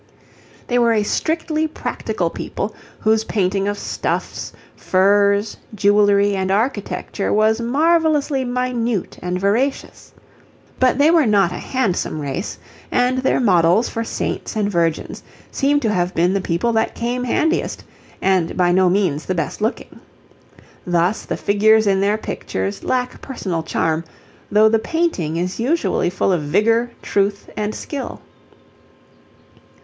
[0.65, 7.61] They were a strictly practical people whose painting of stuffs, furs, jewellery, and architecture was
[7.61, 10.11] marvellously minute and veracious.
[10.79, 12.57] But they were not a handsome race,
[12.89, 17.23] and their models for saints and virgins seem to have been the people that came
[17.23, 17.83] handiest
[18.23, 19.99] and by no means the best looking.
[20.83, 24.03] Thus the figures in their pictures lack personal charm,
[24.51, 28.19] though the painting is usually full of vigour, truth, and skill.